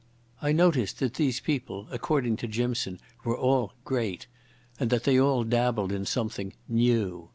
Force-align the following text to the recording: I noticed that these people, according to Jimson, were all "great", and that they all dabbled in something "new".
I 0.41 0.51
noticed 0.51 0.97
that 0.97 1.13
these 1.13 1.39
people, 1.39 1.87
according 1.91 2.35
to 2.37 2.47
Jimson, 2.47 2.99
were 3.23 3.37
all 3.37 3.73
"great", 3.85 4.25
and 4.79 4.89
that 4.89 5.03
they 5.03 5.19
all 5.19 5.43
dabbled 5.43 5.91
in 5.91 6.07
something 6.07 6.53
"new". 6.67 7.29